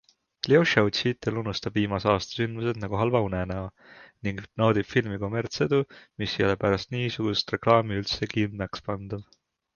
[0.51, 3.67] Ljoša Utšitel unustab viimase aasta sündmused nagu halva unenäo
[4.29, 5.83] ning naudib filmi kommertsedu,
[6.23, 9.25] mis ei ole pärast niisugust reklaami üldse imekspandav!